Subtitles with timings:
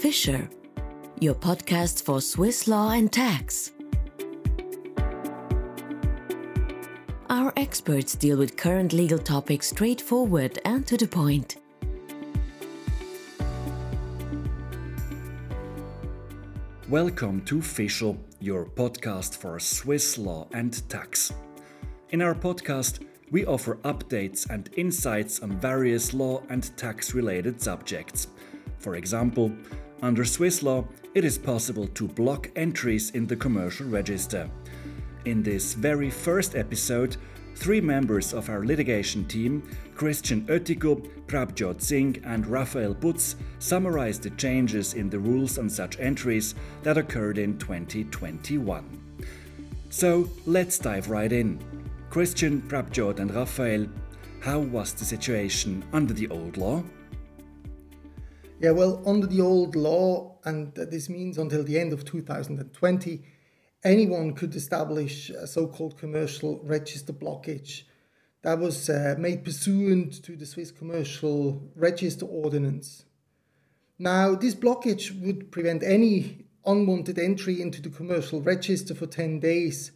[0.00, 0.48] Vischer,
[1.20, 3.72] your podcast for Swiss law and tax.
[7.28, 11.56] Our experts deal with current legal topics straightforward and to the point.
[16.88, 21.34] Welcome to Vischer, your podcast for Swiss law and tax.
[22.08, 28.28] In our podcast, we offer updates and insights on various law and tax related subjects.
[28.78, 29.52] For example,
[30.02, 34.48] under Swiss law, it is possible to block entries in the commercial register.
[35.24, 37.16] In this very first episode,
[37.54, 39.62] three members of our litigation team,
[39.94, 46.00] Christian Oetiker, Prabhjot Singh, and Raphael Butz, summarized the changes in the rules on such
[46.00, 49.26] entries that occurred in 2021.
[49.90, 51.60] So let's dive right in.
[52.08, 53.86] Christian, Prabhjot, and Raphael,
[54.40, 56.82] how was the situation under the old law?
[58.60, 63.22] Yeah, well, under the old law, and this means until the end of 2020,
[63.82, 67.84] anyone could establish a so called commercial register blockage.
[68.42, 73.06] That was uh, made pursuant to the Swiss Commercial Register Ordinance.
[73.98, 79.92] Now, this blockage would prevent any unwanted entry into the commercial register for 10 days,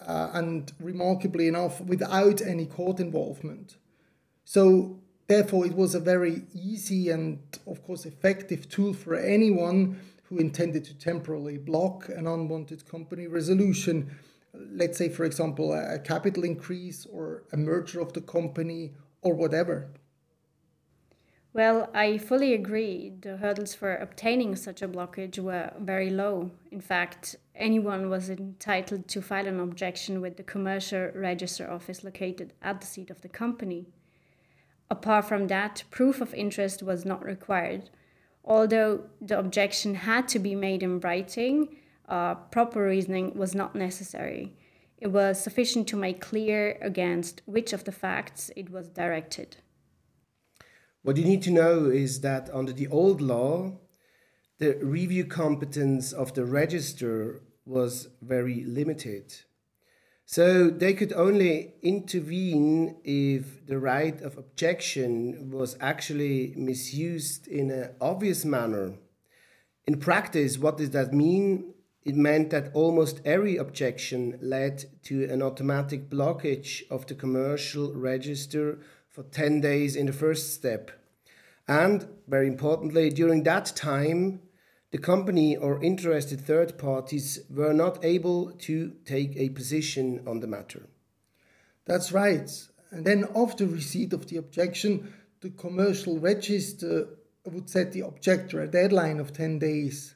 [0.00, 3.76] uh, and remarkably enough, without any court involvement.
[4.44, 10.38] So, therefore, it was a very easy and, of course, effective tool for anyone who
[10.38, 14.16] intended to temporarily block an unwanted company resolution.
[14.54, 19.88] Let's say, for example, a capital increase or a merger of the company or whatever.
[21.52, 23.14] Well, I fully agree.
[23.18, 26.50] The hurdles for obtaining such a blockage were very low.
[26.70, 32.52] In fact, anyone was entitled to file an objection with the commercial register office located
[32.60, 33.86] at the seat of the company.
[34.90, 37.90] Apart from that, proof of interest was not required.
[38.44, 41.76] Although the objection had to be made in writing,
[42.08, 44.54] uh, proper reasoning was not necessary.
[44.98, 49.56] It was sufficient to make clear against which of the facts it was directed.
[51.02, 53.78] What you need to know is that under the old law,
[54.58, 59.34] the review competence of the register was very limited.
[60.28, 67.94] So they could only intervene if the right of objection was actually misused in an
[68.00, 68.94] obvious manner.
[69.86, 71.74] In practice, what does that mean?
[72.02, 78.80] It meant that almost every objection led to an automatic blockage of the commercial register
[79.08, 80.90] for 10 days in the first step.
[81.68, 84.40] And, very importantly, during that time,
[84.90, 90.46] the company or interested third parties were not able to take a position on the
[90.46, 90.88] matter.
[91.84, 92.50] That's right.
[92.90, 97.08] And then, after receipt of the objection, the commercial register
[97.44, 100.14] would set the objector a deadline of 10 days.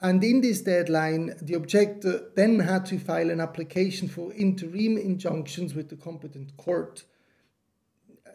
[0.00, 5.74] And in this deadline, the objector then had to file an application for interim injunctions
[5.74, 7.04] with the competent court.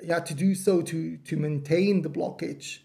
[0.02, 2.80] He had to do so to, to maintain the blockage.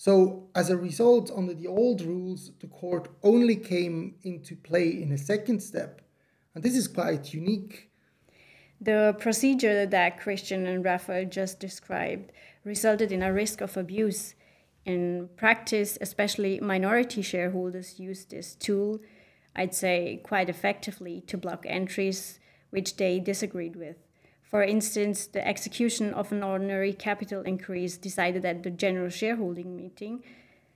[0.00, 5.12] So, as a result, under the old rules, the court only came into play in
[5.12, 6.00] a second step.
[6.54, 7.90] And this is quite unique.
[8.80, 12.32] The procedure that Christian and Raphael just described
[12.64, 14.36] resulted in a risk of abuse.
[14.86, 19.00] In practice, especially minority shareholders use this tool,
[19.54, 22.40] I'd say quite effectively, to block entries
[22.70, 23.98] which they disagreed with.
[24.50, 30.24] For instance, the execution of an ordinary capital increase decided at the general shareholding meeting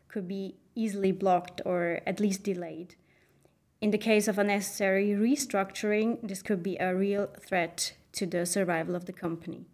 [0.06, 2.94] could be easily blocked or at least delayed.
[3.80, 8.46] In the case of a necessary restructuring, this could be a real threat to the
[8.46, 9.66] survival of the company.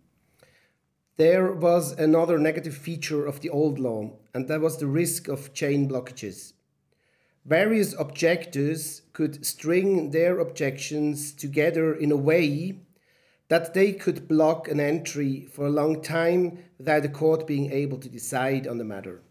[1.19, 5.53] There was another negative feature of the old law, and that was the risk of
[5.53, 6.55] chain blockages.
[7.45, 12.81] Various objectors could string their objections together in a way
[13.51, 17.99] that they could block an entry for a long time without the court being able
[17.99, 19.23] to decide on the matter.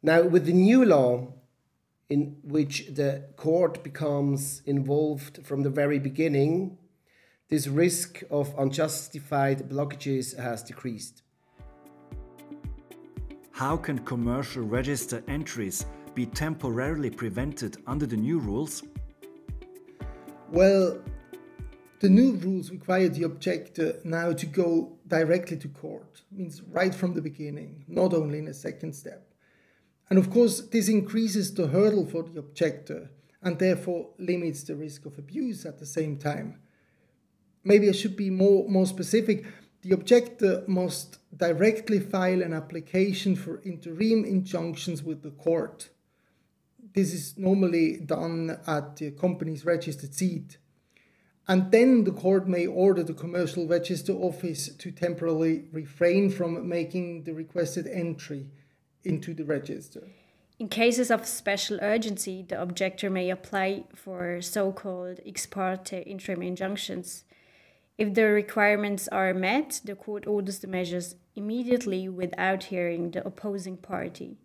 [0.00, 1.34] Now, with the new law,
[2.08, 6.78] in which the court becomes involved from the very beginning,
[7.48, 11.22] this risk of unjustified blockages has decreased.
[13.50, 18.84] How can commercial register entries be temporarily prevented under the new rules?
[20.52, 21.02] Well,
[22.00, 27.14] the new rules require the objector now to go directly to court, means right from
[27.14, 29.32] the beginning, not only in a second step.
[30.10, 33.10] And of course, this increases the hurdle for the objector
[33.42, 36.60] and therefore limits the risk of abuse at the same time.
[37.64, 39.44] Maybe I should be more, more specific.
[39.82, 45.90] the objector must directly file an application for interim injunctions with the court.
[46.94, 50.58] This is normally done at the company's registered seat.
[51.48, 57.24] And then the court may order the commercial register office to temporarily refrain from making
[57.24, 58.50] the requested entry
[59.02, 60.08] into the register.
[60.58, 66.42] In cases of special urgency, the objector may apply for so called ex parte interim
[66.42, 67.24] injunctions.
[67.96, 73.76] If the requirements are met, the court orders the measures immediately without hearing the opposing
[73.78, 74.36] party.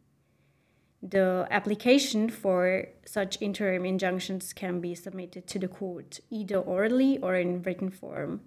[1.06, 7.36] The application for such interim injunctions can be submitted to the court either orally or
[7.36, 8.40] in written form.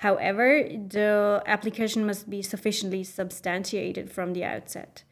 [0.00, 5.04] However, the application must be sufficiently substantiated from the outset.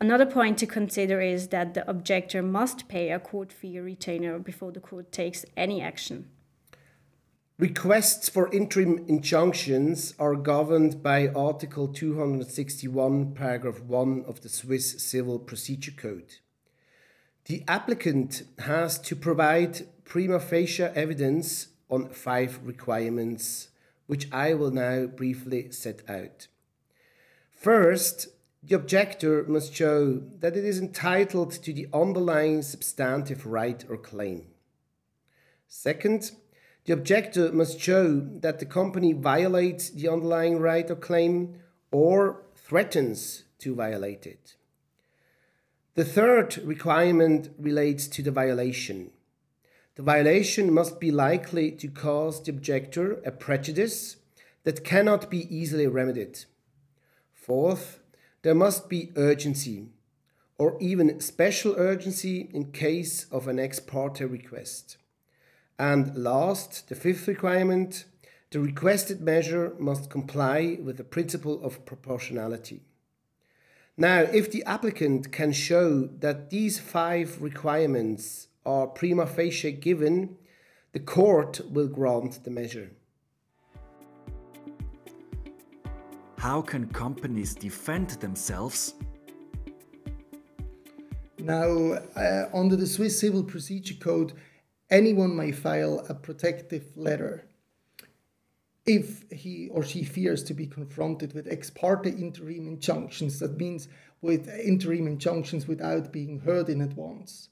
[0.00, 4.70] Another point to consider is that the objector must pay a court fee retainer before
[4.70, 6.30] the court takes any action.
[7.60, 15.38] Requests for interim injunctions are governed by Article 261, paragraph 1 of the Swiss Civil
[15.38, 16.36] Procedure Code.
[17.44, 23.68] The applicant has to provide prima facie evidence on five requirements,
[24.06, 26.46] which I will now briefly set out.
[27.52, 28.28] First,
[28.62, 34.46] the objector must show that it is entitled to the underlying substantive right or claim.
[35.68, 36.30] Second,
[36.90, 41.54] the objector must show that the company violates the underlying right or claim
[41.92, 44.56] or threatens to violate it.
[45.94, 49.12] The third requirement relates to the violation.
[49.94, 54.16] The violation must be likely to cause the objector a prejudice
[54.64, 56.40] that cannot be easily remedied.
[57.32, 58.00] Fourth,
[58.42, 59.90] there must be urgency,
[60.58, 64.96] or even special urgency in case of an ex parte request.
[65.80, 68.04] And last, the fifth requirement
[68.50, 72.82] the requested measure must comply with the principle of proportionality.
[73.96, 80.36] Now, if the applicant can show that these five requirements are prima facie given,
[80.92, 82.90] the court will grant the measure.
[86.36, 88.92] How can companies defend themselves?
[91.38, 94.34] Now, uh, under the Swiss Civil Procedure Code,
[94.90, 97.46] anyone may file a protective letter
[98.86, 103.38] if he or she fears to be confronted with ex parte interim injunctions.
[103.38, 103.88] That means
[104.20, 107.48] with interim injunctions without being heard in advance.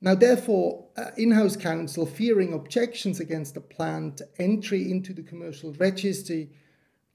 [0.00, 5.74] Now, therefore, uh, in house counsel fearing objections against a planned entry into the commercial
[5.74, 6.50] registry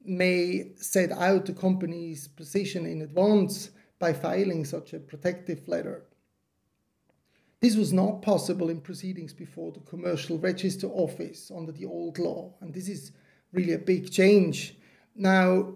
[0.03, 6.03] may set out the company's position in advance by filing such a protective letter.
[7.65, 12.53] This was not possible in proceedings before the Commercial Register Office under the old law,
[12.61, 13.11] and this is
[13.51, 14.75] really a big change.
[15.15, 15.73] Now,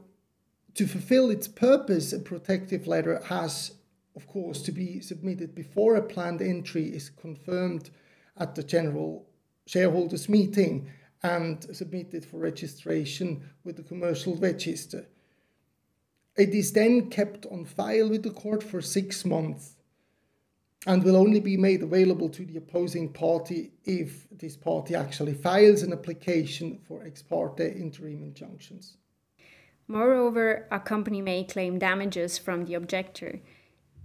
[0.75, 3.71] to fulfill its purpose, a protective letter has,
[4.15, 7.89] of course, to be submitted before a planned entry is confirmed
[8.37, 9.25] at the general
[9.65, 10.91] shareholders meeting
[11.23, 15.07] and submitted for registration with the commercial register.
[16.37, 19.78] It is then kept on file with the court for six months
[20.87, 25.83] and will only be made available to the opposing party if this party actually files
[25.83, 28.97] an application for ex parte interim injunctions.
[29.87, 33.41] Moreover, a company may claim damages from the objector.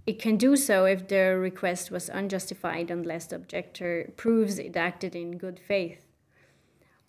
[0.05, 5.15] It can do so if the request was unjustified unless the objector proves it acted
[5.15, 6.05] in good faith.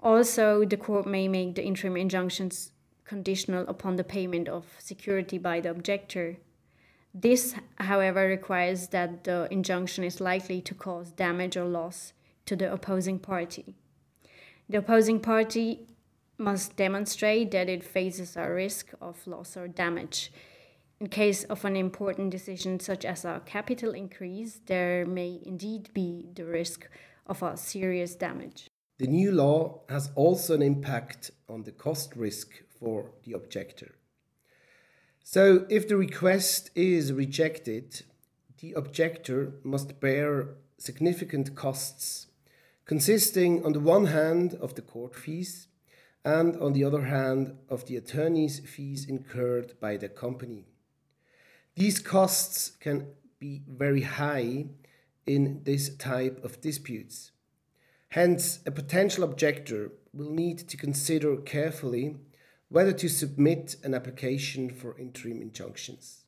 [0.00, 2.72] Also, the court may make the interim injunctions
[3.04, 6.36] conditional upon the payment of security by the objector.
[7.18, 12.12] This, however, requires that the injunction is likely to cause damage or loss
[12.44, 13.74] to the opposing party.
[14.68, 15.86] The opposing party
[16.36, 20.30] must demonstrate that it faces a risk of loss or damage.
[21.00, 26.26] In case of an important decision such as a capital increase, there may indeed be
[26.34, 26.86] the risk
[27.26, 28.68] of a serious damage.
[28.98, 33.95] The new law has also an impact on the cost risk for the objector.
[35.28, 38.02] So, if the request is rejected,
[38.60, 42.28] the objector must bear significant costs,
[42.84, 45.66] consisting on the one hand of the court fees
[46.24, 50.68] and on the other hand of the attorney's fees incurred by the company.
[51.74, 53.08] These costs can
[53.40, 54.66] be very high
[55.26, 57.32] in this type of disputes.
[58.10, 62.14] Hence, a potential objector will need to consider carefully
[62.68, 66.24] whether to submit an application for interim injunctions.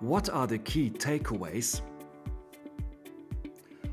[0.00, 1.80] What are the key takeaways?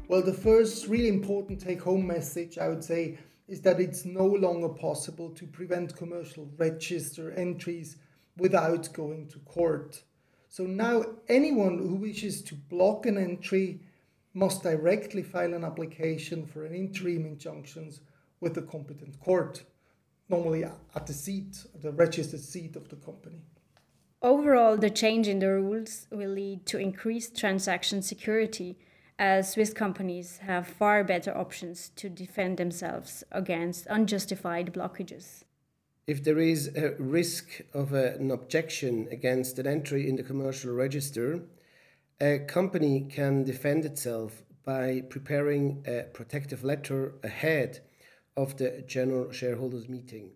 [0.07, 4.25] Well, the first really important take home message I would say is that it's no
[4.25, 7.97] longer possible to prevent commercial register entries
[8.37, 10.03] without going to court.
[10.49, 13.81] So now anyone who wishes to block an entry
[14.33, 18.01] must directly file an application for an interim injunctions
[18.41, 19.63] with the competent court,
[20.27, 23.43] normally at the seat, the registered seat of the company.
[24.21, 28.77] Overall, the change in the rules will lead to increased transaction security
[29.17, 35.43] as Swiss companies have far better options to defend themselves against unjustified blockages.
[36.07, 41.41] If there is a risk of an objection against an entry in the commercial register,
[42.19, 47.79] a company can defend itself by preparing a protective letter ahead
[48.37, 50.31] of the general shareholders meeting.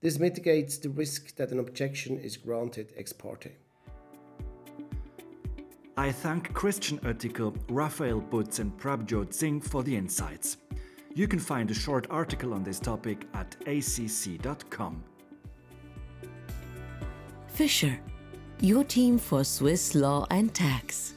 [0.00, 3.52] This mitigates the risk that an objection is granted ex parte.
[5.96, 10.56] I thank Christian Oetiker, Raphael Butz, and Prabhjot Singh for the insights.
[11.14, 15.04] You can find a short article on this topic at acc.com.
[17.50, 17.96] Vischer,
[18.60, 21.14] your team for Swiss law and tax.